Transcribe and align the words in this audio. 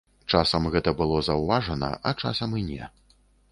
Часам 0.37 0.63
гэта 0.75 0.93
было 1.01 1.19
заўважана, 1.27 1.91
а 2.09 2.17
часам 2.25 2.59
і 2.63 2.67
не. 2.73 2.91